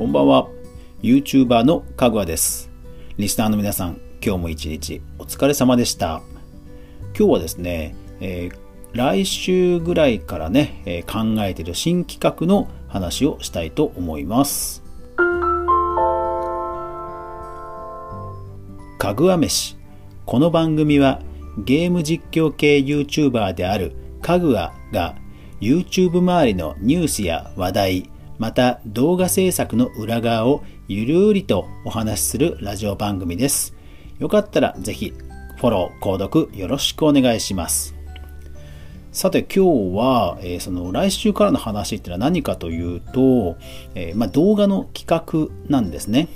[0.00, 0.48] こんばんは。
[1.02, 2.70] YouTuber のかぐわです。
[3.18, 6.22] リスナーの皆さん、今日も一日お疲れ様でした。
[7.14, 8.58] 今日はですね、えー
[8.94, 14.82] 来週ぐらいからね、えー考えている新企画の話をしたいと思います。
[18.96, 19.76] かぐわ飯。
[20.24, 21.20] この番組は
[21.58, 25.14] ゲーム実況系 YouTuber であるかぐわが
[25.60, 33.74] YouTube 周りのニュースや話題、また動画制作の裏側をゆるりとお話しするラジオ番組です。
[34.18, 35.12] よかったらぜひ
[35.58, 37.94] フォロー、購読よろしくお願いします。
[39.12, 43.58] さて今日は、えーその来週からの話ってのは何かというと、
[43.94, 46.28] えーまあ、動画の企画なんですね。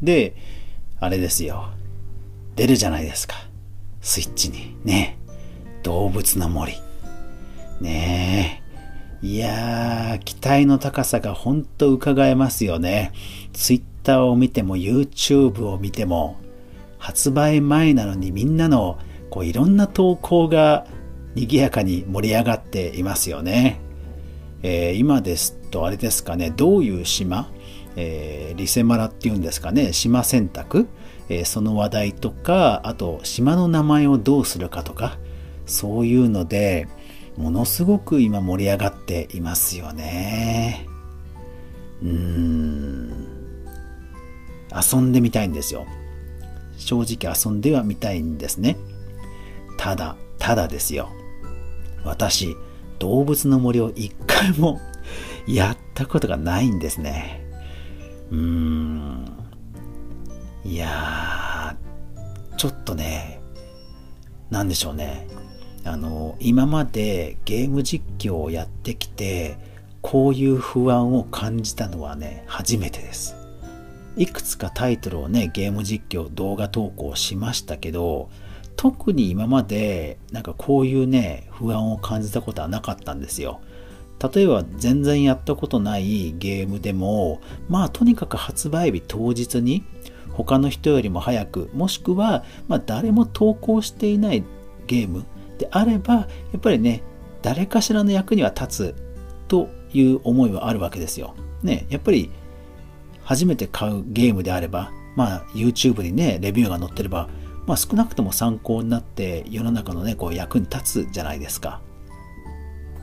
[0.00, 0.36] で、
[1.00, 1.70] あれですよ。
[2.54, 3.34] 出るじゃないですか。
[4.00, 4.76] スイッチに。
[4.84, 5.18] ね。
[5.82, 6.74] 動物の森。
[7.80, 8.65] ねえ。
[9.26, 13.10] いやー、期待の高さが本当伺えますよね。
[13.52, 16.36] ツイッターを見ても YouTube を見ても、
[16.98, 20.86] 発売前なのにみんなのこういろんな投稿が
[21.34, 23.80] 賑やかに盛り上がっていますよね。
[24.62, 27.50] えー今ですとあれですかね、どういう島、
[27.96, 30.86] えーリセマラっていうんですかね、島選択、
[31.28, 35.18] えーその話題とか、あと島の名前をどうするかとか、
[35.66, 36.86] そういうので、
[37.36, 40.86] ものすごく今盛り上がっていますよね。
[42.02, 43.26] うーん。
[44.74, 45.86] 遊んでみたいんですよ。
[46.76, 48.76] 正直遊んではみたいんですね。
[49.78, 51.10] ただ、ただですよ。
[52.04, 52.56] 私、
[52.98, 54.80] 動物の森を一回も
[55.46, 57.44] やったことがないんですね。
[58.30, 59.32] うーん。
[60.64, 63.40] いやー、ちょっとね、
[64.50, 65.26] なんでしょうね。
[65.86, 69.56] あの、今までゲーム実況をやってきて、
[70.02, 73.36] こういう不安を感じたのはね、初めてです。
[74.16, 78.30] いくつかタイトルをね、ゲーム実況、動画投稿しましたけど、
[78.76, 83.60] 特に今まで、なんかこういうね、不安を感じたことはなかったんですよ。
[84.34, 89.84] 例えば全然やったことないゲームでも、まあとにかく発売日当日に、
[90.32, 94.44] 他の人よりも早く、もしくは、まあ誰も投稿していない
[94.86, 95.24] ゲーム
[95.58, 97.02] であれば、やっぱりね、
[97.42, 98.94] 誰かしらの役には立つ
[99.48, 101.34] という思いはあるわけですよ。
[101.62, 102.30] ね、やっぱり
[103.22, 107.28] 初めて買うゲームであれば、まあ YouTube にね、レビューが載ってれば、
[107.66, 111.80] まあ少なくとも参考になって世の中のね、こう役に立つじゃないですか。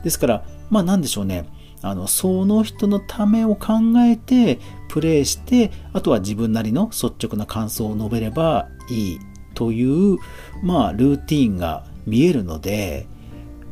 [0.02, 1.48] ですから、まあなんでしょうね。
[1.82, 9.18] あの、その人のためを考えて、プレイして、あとは自分なりの率直な感想を述べればいい
[9.54, 10.18] という、
[10.62, 13.06] まあ、ルーティンが見えるので、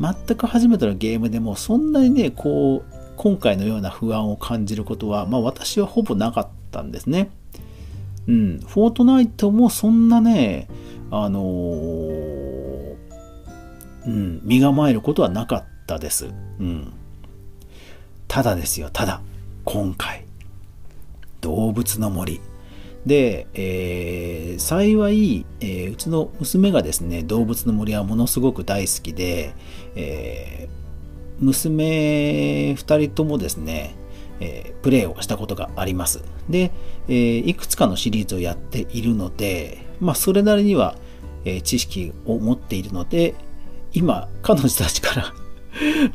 [0.00, 7.30] 全く初めてのゲームでもそんなにね、こう、今回のような不安を感じることは、まあ私はほぼなかったんですね。
[8.26, 10.68] うん、フォートナイトもそんなね、
[11.10, 12.96] あのー
[14.06, 16.26] うん、身構えることはなかったです。
[16.26, 16.30] う
[16.62, 16.92] ん。
[18.28, 19.20] ただですよ、ただ、
[19.64, 20.24] 今回、
[21.40, 22.40] 動物の森。
[23.06, 29.54] で、えー幸い、えーうちの娘がですね、動物の森はものすごく大好きで、
[29.94, 30.82] えー
[31.44, 33.94] 娘2人ともですね、
[34.40, 36.22] えープレイをしたことがあります。
[36.48, 36.70] で、
[37.08, 40.96] えーいくつかのシリーズをやっているので、まあ、それなりには、
[41.44, 43.34] えー知識を持っているので、
[43.92, 45.34] 今、彼女たちから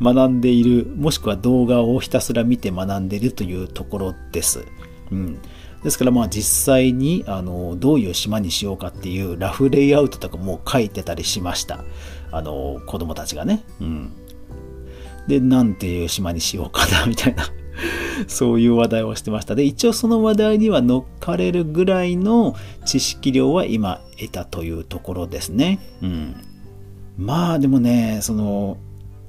[0.14, 4.64] 学んでいる、もしくは動画をひたすら見て学んでいるというところです。
[5.12, 5.38] うん。
[5.82, 11.84] ですからまあ実際にあのどういう島にしようかっていうラフレイアウトとかも書いてたりしました。
[12.30, 13.64] あの子供たちがね。
[13.80, 14.12] うん。
[15.28, 17.44] で、なんていう島にしようかなみたいな。
[18.26, 19.54] そういう話題をしてました。
[19.54, 25.78] で、一応その話題には乗っかれるぐらいの知識量は今得たというところですね。
[26.02, 26.36] うん。
[27.16, 28.78] まあでもね、その、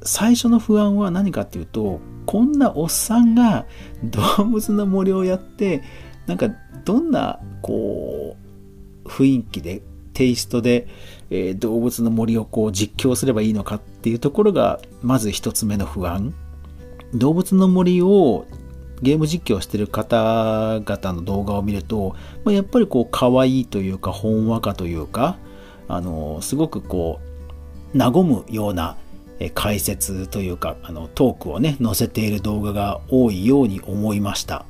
[0.02, 3.66] 最初の不安は何かっていうと、こんなおっさんが
[4.03, 5.84] 動物の森をやって、
[6.29, 6.47] なんか
[6.85, 8.37] どんな、こ
[9.03, 9.81] う、雰囲気で、
[10.14, 10.87] テイストで、
[11.31, 16.35] えー動物の森をこう実況すればいいのかっていうところが、まず一つ目の不安。
[17.16, 18.46] 動物の森を
[19.02, 25.37] ゲーム実況してる方々の動画を見ると、まあ、やっぱりこう可愛いというか、ほんわかというか、
[25.87, 27.20] あの、すごくこ
[27.96, 28.97] う、和むような
[29.55, 34.66] 解説というか、あの、トークをね、載せている動画が多いように思いました。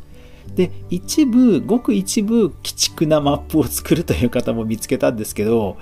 [0.56, 5.78] で、一部、ごく一部、鬼畜なマップを作るという方も見つけたんですけど、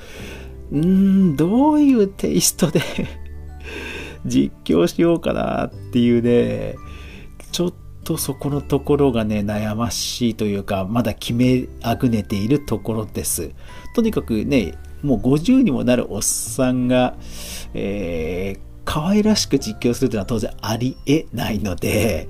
[0.72, 2.82] うーん、どういうテイストで
[4.26, 6.76] 実況しようかなっていうね、
[7.52, 7.74] ちょっ
[8.04, 13.52] とそこのところがね、悩ましいというか、まだ決めあぐねているところです。
[13.96, 17.18] とにかくね、もう50にもなるおっさんが、
[17.74, 22.30] えー、可愛らしく実況するというのは当然ありえないので、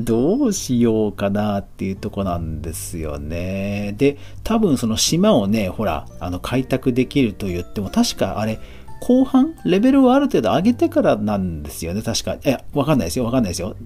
[0.00, 3.94] どうしようかなっていうとこなんですよね。
[3.96, 8.58] で、多分その島をね、ほら、あの、開拓できると言っても、確かあれ、
[9.00, 12.36] 後半、レベルをある程度上げてからなんですよね、確か。
[12.42, 13.76] え、わかんないですよ、わかんないですよ。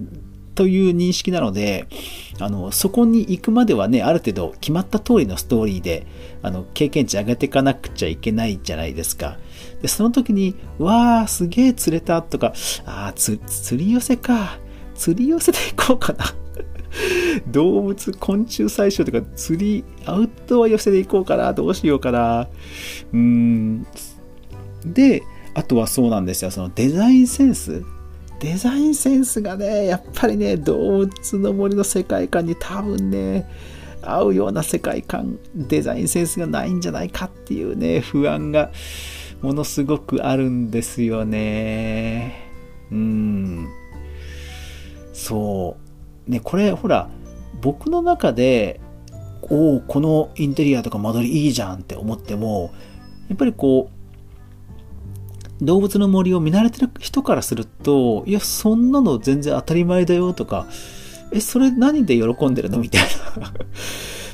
[0.55, 1.87] という認識なので、
[2.39, 6.07] あの、そこに行くまではね、ある程度決まった通りのストーリーで、
[6.43, 9.39] あの、経験値上げていかなくちゃいけないじゃないですか。
[9.83, 12.53] で、その時に、わー、すげー釣れたとか、
[12.85, 14.59] あー、つ、釣り寄せか。
[14.95, 16.25] 釣り寄せで行こうかな。
[17.49, 21.53] 動物、昆虫採集とか釣り、アウトドア寄せで行こうかな。
[21.53, 22.49] どうしようかな。
[23.13, 23.87] うーん。
[24.85, 25.23] で、
[25.55, 26.51] あとはそうなんですよ。
[26.51, 27.83] そのデザインセンス。
[28.41, 33.49] デザインセンスがね、やっぱりね、動物の森の世界観に多分ね、
[34.03, 38.71] 合うような世界観、デザインセンスがないんじゃないかっていうね、不安が
[39.43, 42.51] ものすごくあるんですよね。
[42.91, 43.69] うん。
[45.13, 45.77] そ
[46.27, 46.31] う。
[46.31, 47.09] ね、これ、ほら、
[47.63, 48.81] 僕の中で、
[49.43, 52.71] おお、このインテリアとか間取りいいじゃんって思っても、
[53.29, 53.96] やっぱりこう、
[55.63, 60.67] 動物の森を見慣れてる人からすると、いや、そんなの全然当たり前だよとか、
[61.33, 63.03] え、それ何で喜んでるのみたい
[63.37, 63.43] な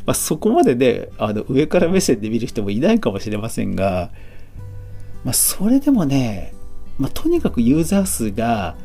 [0.05, 4.11] まあそこまでね、あの、上から目線で見る人もいないかもしれませんが、
[5.25, 6.55] まあそれでもね、
[6.99, 8.77] まあとにかくユーザー数が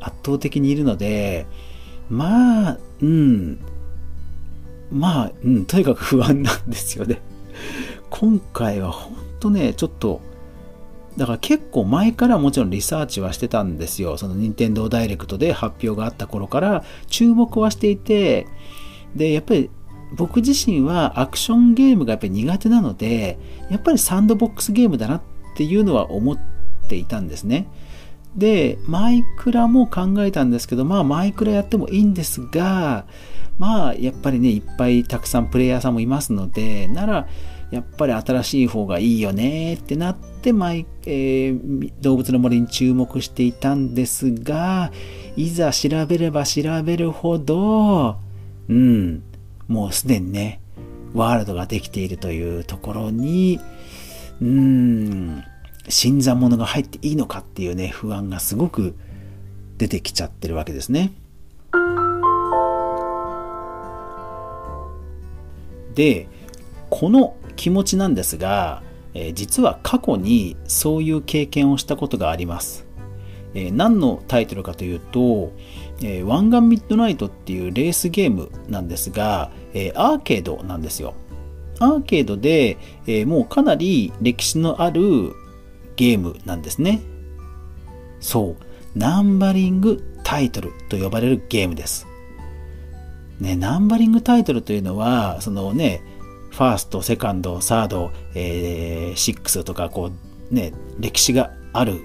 [0.00, 1.46] 圧倒的にいるので、
[2.10, 3.58] まあ、うん、
[4.90, 7.20] まあ、うん、とにかく不安なんですよね。
[8.10, 10.20] 今回は本当ね、ちょっと、
[11.16, 14.16] だから結構前からもちろんリサーチはしてたんですよ。
[14.16, 18.46] その任天堂ダイレクトで発表があった頃から注目はしていて、
[19.14, 19.70] で、やっぱり
[20.16, 23.38] 僕自身はアクションゲームがやっぱり苦手なので、
[23.70, 25.22] やっぱりサンドボックスゲームだなっ
[25.56, 26.38] ていうのは思っ
[26.88, 27.68] ていたんですね。
[28.36, 33.06] で、マイクラも考えたんですけど、まあマイクラやってもいいんですが、
[33.58, 37.28] まあやっぱりね、いっぱいたくさんプレイヤーさんもいますので、なら、
[37.74, 44.92] やっぱり新しい方がいいよねってなってマイ、えー、動物の森に注目していたんですが、
[45.34, 48.16] いざ調べれば調べるほど、
[48.68, 49.24] うん、
[49.66, 50.60] もうすでにね、
[51.14, 53.58] ワールドができているというところに、
[54.40, 55.42] うん、
[55.88, 58.94] 新参者が入っていいのかっていうね、不安がすごく
[59.78, 61.10] 出てきちゃってるわけですね。
[65.96, 66.28] で、
[66.88, 68.82] この気持ちなんですが、
[69.14, 72.86] えー、実は過去にそういう経験をしたことがあります。
[73.54, 75.52] えー、何のタイトルかというと、
[76.00, 81.14] えー、ワンガンミッドナイトっていうレースゲームなんですが、えアーケードなんですよ。
[81.78, 85.32] アーケードで、えもうかなり歴史のある
[85.96, 87.00] ゲームなんですね。
[88.20, 88.98] そう。
[88.98, 92.06] ナンバリングタイトルと呼ばれるゲームです。
[93.40, 96.02] ね、ナンバリングタイトルというのは、そのね、
[96.54, 100.12] ファースト、セカンド、サード、えー、シックスとか、こ
[100.50, 102.04] う、ね、歴史がある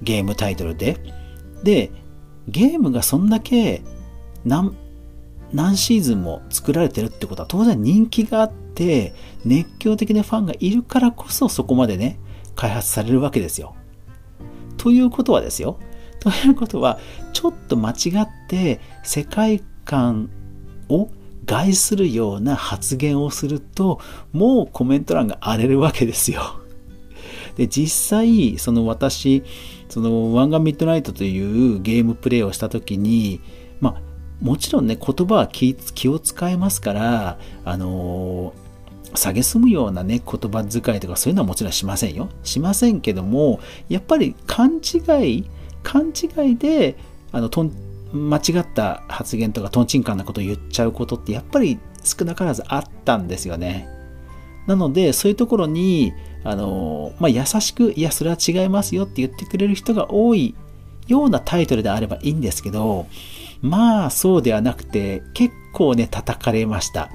[0.00, 0.96] ゲームタイトルで、
[1.64, 1.90] で、
[2.46, 3.82] ゲームがそんだけ
[4.44, 4.76] 何、
[5.52, 9.12] 何シーズンも作られてるってことは当然人気があって、
[9.44, 12.20] 熱狂的なファンがいるからこそそこまでね、
[12.54, 13.74] 開発されるわけですよ。
[14.76, 15.80] ということはですよ。
[16.20, 17.00] ということは、
[17.32, 20.30] ちょっと間違って世界観
[20.88, 21.08] を
[21.48, 24.00] 害するような発言をすると、
[24.32, 26.60] もうコメント欄が荒れるわけですよ。
[27.56, 29.42] で、実際、その私、
[29.88, 33.40] そのワンガンミッドナイトというゲームプレイをした時に、
[33.80, 42.28] まあ、もちろんね、言葉は気気を使えますから、あのー、下げすむようなね、言葉遣いとかそういうのはもちろんしませんよ。
[42.44, 44.98] しませんけども、やっぱり勘違
[45.38, 45.44] い、
[45.82, 46.98] 勘違いで、
[47.32, 47.72] あの、とん
[48.12, 53.88] 間違った発言とかトンチンカンなことを言っちゃうことってやっぱり少なからずあったんですよね。
[54.66, 56.12] なので、そういうところに、
[56.44, 60.54] あの、まあ、優しく、いや、それは違いますよって言ってくれる人が多い
[61.06, 63.06] ようなタイトルであればいいんですけど、
[63.62, 67.10] まあ、そうではなくて、結構ね、叩かれました。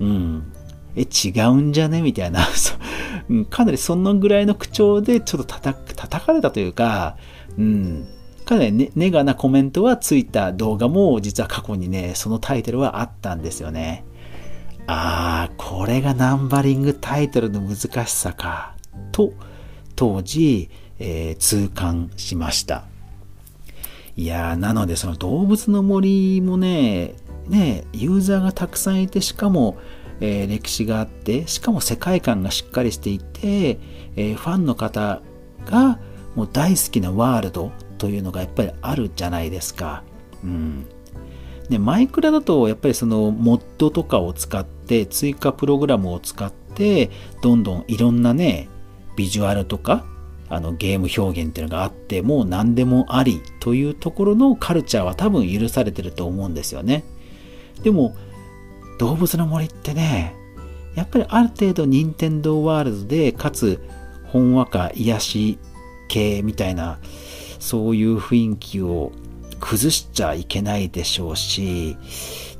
[0.00, 0.52] うん。
[0.96, 2.46] え、違うんじゃねみたいな
[3.50, 7.16] かなりそのぐらいの口調でちょっと叩かれたというか、
[7.56, 8.06] うん。
[8.48, 14.06] かなりネネガなコメントはついた動画も実は過去にね、そのタイトルはあったんですよね。
[14.86, 18.74] ああ、これがナンバリングタイトルの難しさか、
[19.12, 19.34] と、
[19.96, 22.84] 当時、えー、痛感しました。
[24.16, 27.16] いやー、なのでその動物の森もね、
[27.48, 29.76] ね、ユーザーがたくさんいて、しかも、
[30.20, 33.78] えー、歴史があって、しかも世界観がしっかりしていて、
[34.16, 35.20] えー、ファンの方
[35.66, 36.00] が
[36.34, 40.02] もう大好きなワールドというのがやっぱりあるじゃないですか。
[40.42, 40.86] うん。
[41.68, 47.10] で、マイクラだとやっぱりそのモッドとかを使って、追加プログラムを使って、
[47.42, 48.68] どんどんいろんなね、
[49.16, 50.04] ビジュアルとか、
[50.50, 57.04] あのゲーム表現っていうのがあってもう何でもありというところのカルチャーは多分許されてると思うんですよね。
[57.82, 58.16] でも
[58.98, 60.34] 動物の森ってね
[60.94, 63.80] やっぱりある程度任天堂ワールドでかつ
[64.24, 65.58] ほんわか癒し
[66.08, 66.98] 系みたいな
[67.58, 69.12] そういう雰囲気を
[69.60, 71.96] 崩しちゃいけないでしょうし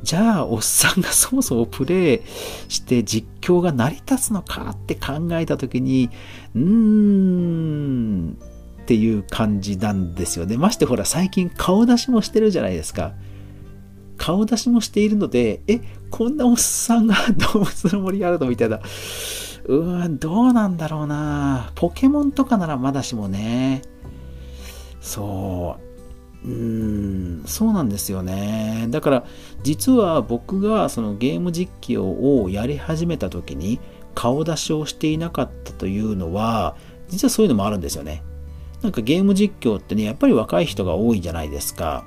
[0.02, 2.20] じゃあおっさんがそもそもプレイ
[2.68, 6.10] して実況が成り立つのかって考えた時に
[6.54, 8.36] うーん
[8.82, 13.12] っていう感じなんですよねましてほら最近顔出しもしてるじゃないですか
[14.18, 17.14] 顔出しもしているので、え、こんなおっさんが
[17.52, 18.76] 動物の森あるのみたいな。
[18.76, 21.72] うーん、どうなんだろうな。
[21.76, 23.82] ポケモンとかならまだしもね。
[25.08, 25.78] そ
[26.44, 26.48] う。
[26.48, 28.86] うーん、そうなんですよね。
[28.90, 29.24] だから、
[29.62, 33.80] 実は僕がそのゲーム実況をやり始めた時に
[34.14, 36.76] 顔出しをしていなかったというのは、
[37.08, 38.22] 実はそういうのもあるんですよね。
[38.82, 42.04] なんかゲーム実況ってね、やっぱり若い人が多いじゃないですか。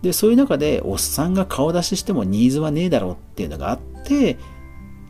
[0.00, 4.38] で、そういう中で、おっさんが顔出ししてもニーズはねえだろうっていうのがあって、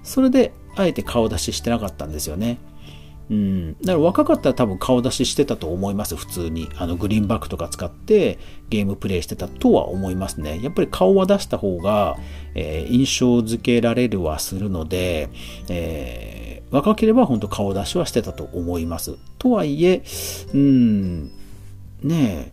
[0.03, 2.59] それで、あえて顔出ししてなかったんですよね。
[3.31, 3.73] うん。
[3.81, 6.69] だから若かったら多分顔出ししてたと思います、普通に。
[6.77, 8.39] あの、グリーンバックとか使って
[8.69, 10.61] ゲームプレイしてたとは思いますね。
[10.63, 12.17] やっぱり顔は出した方が、
[12.55, 15.31] えー、印象付けられるはするので、
[15.69, 19.17] えー、若ければ本当顔出しはしてたと思います。
[19.39, 20.03] とはいえ、
[20.53, 21.25] うん、
[22.03, 22.53] ね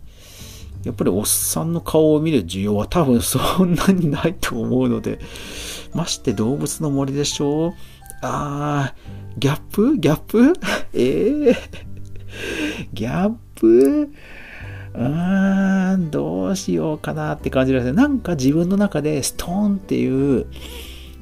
[0.84, 5.18] やっぱりおっさんの顔を見る需要は多分そんなにないと思うので、
[5.94, 7.74] まして動物の森でしょ
[8.22, 9.98] あー、ギャップ？
[9.98, 10.52] ギャップ？
[10.92, 11.56] ええー、
[12.92, 14.10] ギャップ？
[14.94, 17.92] うーん、どうしようかなって感じですね。
[17.92, 20.46] なんか自分の中でストーンっていう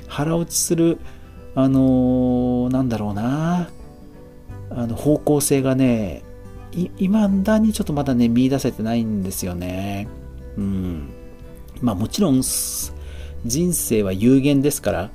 [0.09, 0.99] 腹落ちする、
[1.55, 3.71] あのー、なんだろうな、
[4.71, 6.25] あの方向性がね、
[6.99, 10.09] いまだにちょっとまだね、見出せてないんですよね。
[10.57, 11.11] うん。
[11.81, 15.11] まあもちろん、人生は有限ですから、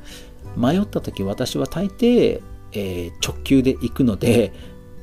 [0.56, 2.42] 迷った時私は大抵、
[2.80, 4.54] えー、直球で行くので、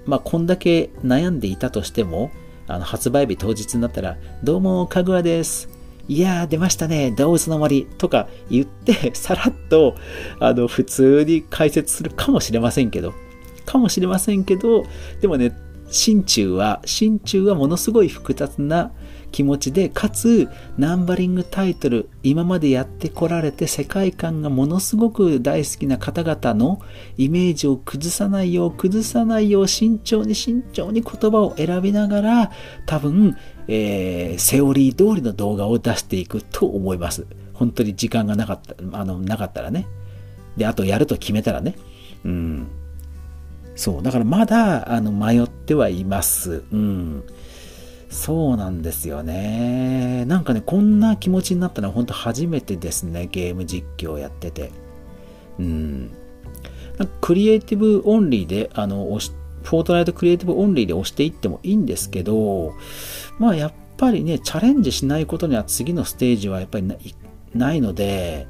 [0.07, 2.31] まあこんだけ悩んでいたとしても、
[2.67, 5.69] あの発売日当日になったら、どうも、かぐわです。
[6.09, 9.97] いやー、出ましたね、動物の森とか言って、さらっと、
[10.41, 13.14] あの、普通に解説するかもしれませんけど、
[13.64, 14.85] かもしれませんけど、
[15.21, 15.57] でもね、
[15.91, 18.93] 心中は、心中はものすごい複雑な
[19.33, 20.49] 気持ちで、かつ、
[20.79, 26.81] ナンバリングタイトル、今までやってこられて世界観がものすごく大好きな方々の
[27.17, 32.53] イメージを崩さないよう、崩さないよう、慎重に慎重に言葉を選びながら、
[32.87, 33.37] 多分、
[33.67, 37.27] えー、セオリー通りの動画を出していくと思います。
[37.55, 39.87] 本当に時間がなかった、あの、なかったらね。
[40.57, 41.77] で、あとやると決めたらね。
[42.25, 42.67] うん。
[43.75, 44.03] そう。
[44.03, 46.62] だからまだ、あの、迷ってはいます。
[46.73, 47.25] うん。
[48.12, 50.26] そうなんですよね。
[50.26, 53.26] なんかね、こんな気持ちになったのは本当初めてですね。
[53.33, 54.71] ゲーム実況やってて。
[55.59, 56.11] うん。
[57.23, 62.75] クリエイティブオンリーで、あの、フォートナイトクリエイティブオンリーで押していってもいいんですけど、
[63.38, 66.97] まあやっぱりね、チャレンジしないことには次のステージはやっぱり
[67.54, 68.47] ないので、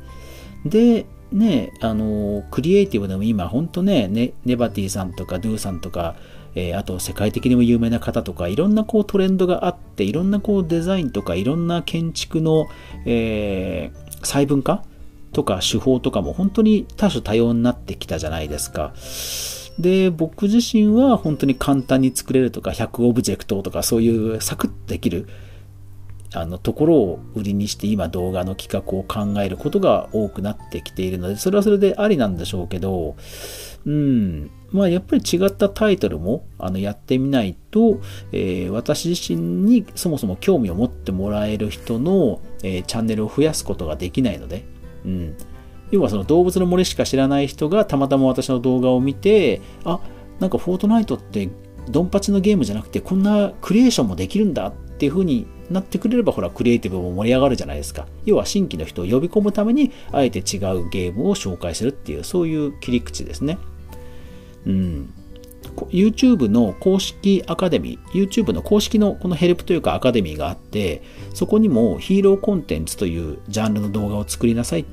[0.64, 6.14] で、ね、あの、クリエイティブでも今、ほんとね、ねネバティさんとかドゥさんとか、
[6.54, 12.68] えー、あと世界的にも有名な方とか、いろんなこうトレンドがあって、いろんなこうデザインとか、いろんな建築の、
[13.06, 14.84] えー、細分化
[15.32, 18.92] とか手法とかも本当に多種多様になってきたじゃないですか。
[19.78, 25.26] で、僕自身は本当に簡単に作れるとか、100オブジェクトとかそういうサクッとできる
[26.34, 33.16] あのところを売りにして今動画の企画を考えることが多くなってきているので、それはそれでありなんでしょうけど、
[33.84, 38.00] うん、まあやっぱり違ったタイトルもあのやってみないと、
[38.32, 44.64] えー、私自身にそもそも興味を持ってもらえる人の、えー、チャンネルを増やすことができないので、
[45.04, 45.36] うん、
[45.90, 50.00] 要はその動物の森しか知らない人がたまたま私の動画を見て、あ、
[50.40, 51.50] なんかフォートナイトって
[51.88, 58.06] ドンパチのゲームじゃなくてこんなクリエーションもできるんだっていう風になってくれれば、ほら、クリエイティブも盛り上がるじゃないですか。
[58.24, 63.58] 要は新規の人を呼び込むために、あえて違うゲームを紹介するっていう、そういう切り口ですね。
[64.66, 65.14] うん。
[65.90, 71.02] YouTube の公式アカデミー、YouTube の公式のこのヘルプというかアカデミーがあって、
[71.34, 74.84] そこにもヒーローコンテンツというジャンルの動画を作りなさい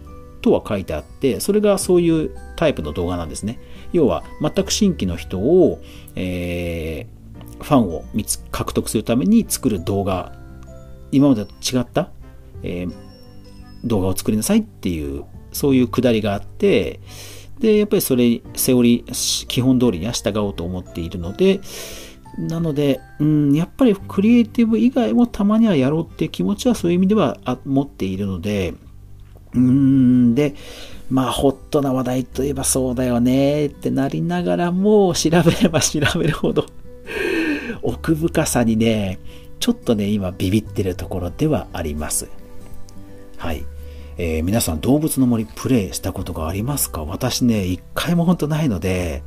[0.41, 3.59] とは書いてあって、それがそういうタイプの動画なんですね。
[3.91, 5.81] 要は、全く新規の人を、
[6.15, 8.05] えー、ファンを
[8.51, 10.38] 獲得するために作る動画、
[11.11, 12.09] 今までと違った、
[12.63, 12.93] えー、
[13.83, 16.99] 動画を作りなさいっていう、そういうくだりがあって、
[17.59, 21.59] で、やっぱりそれ、セオリー、基本通りには従おうと思っているので、
[22.37, 28.75] なので、うん、やっぱりクリエイティブ以外もたまにはやろうってう気持ちはそういう意味では持っているので、
[29.53, 30.55] うん、で、
[31.09, 36.65] まあ、ホットな話題といえばそうだよねってなりながらも、調べれば調べるほど
[37.81, 39.19] 奥深さにね、
[39.59, 42.29] ちょっとね、今ビビってるところではあります。
[43.37, 43.65] はい。
[44.17, 47.03] えー、皆さん動物の森プレイしたことがありますか？
[47.05, 49.23] 私ね、一回も本当ないので、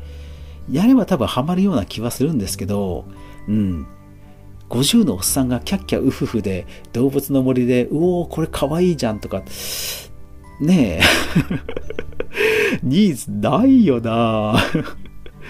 [0.71, 3.07] やれば多分ハマるような気はするんですけど、
[3.49, 3.87] うん。
[4.69, 9.43] 50のおっさんがキャッキャウフフで動物の森で、うおー、これかわいいじゃんとか、
[10.61, 11.03] ねえ。
[12.83, 14.57] ニーズないよな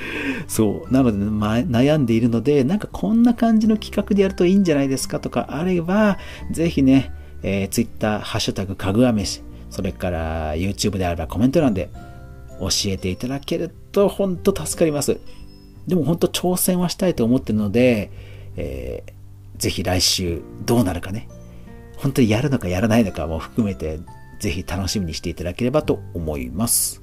[0.48, 0.92] そう。
[0.92, 6.18] なので、ま、悩んでいるので、なんかこんな感じの企画でやるといいんじゃないですかとかあれば、
[6.50, 11.90] ぜひね、えー、Twitter、ハッシュタグかぐわ飯、それから YouTube であればコメント欄で
[12.60, 15.18] 教えていただけると本当助かります。
[15.86, 18.10] でも本当挑戦はしたいと思ってるので、
[18.56, 21.28] えー、ぜひ来週どうなるかね。
[21.96, 24.00] 本当にやるのかやらないのかも含めて、
[24.40, 27.01] ぜひ楽しみにしていただければと思います。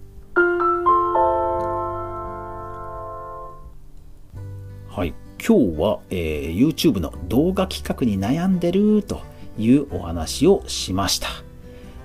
[4.99, 5.13] はい。
[5.39, 9.21] 今日は、えー、YouTube の動画企画に悩んでると
[9.57, 11.29] いうお話をしました。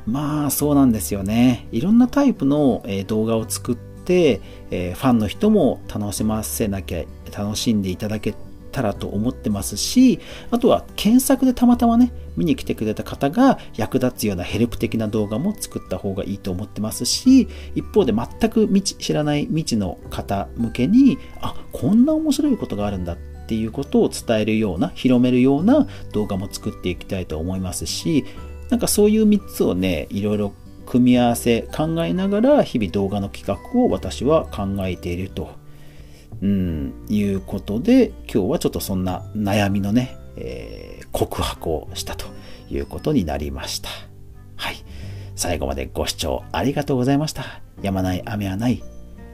[0.06, 1.66] まあそうなんですよね。
[1.72, 7.02] いろんなタイプの、え動画を作って、えファンの人も楽しませなきゃ、
[7.36, 8.32] 楽しんでいただけ
[8.74, 10.18] たらと思ってますし、
[10.50, 28.24] あとは検索でたまたまね、見に来てくれた方が役立つようなヘルプ的な動画も作った方がいいと思ってますし、一方で全く未知らない未知の方向けに、あ、こんな面白いことがあるんだっていうことを伝えるような、広めるような動画も作っていきたいと思いますし、
[28.70, 30.52] なんかそういう3つをね、いろいろ
[30.86, 35.52] 組み合わせ考えながら日々動画の企画を私は考えていると、
[36.42, 42.26] うん、いうことで今日はちょっとそんな悩みのね、えー、告白をしたと
[42.70, 43.88] いうことになりました。
[44.56, 44.76] はい。
[45.36, 47.60] 最後までご視聴ありがとうございました。
[47.82, 48.82] やまない雨はない。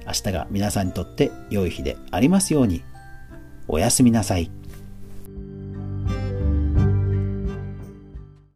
[0.06, 2.82] 明日が皆さんにとって良い日でありますように。
[3.68, 4.50] おやすみなさい。